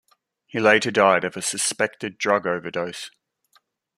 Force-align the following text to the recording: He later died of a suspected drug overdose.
He 0.47 0.59
later 0.59 0.89
died 0.89 1.23
of 1.23 1.37
a 1.37 1.43
suspected 1.43 2.17
drug 2.17 2.47
overdose. 2.47 3.11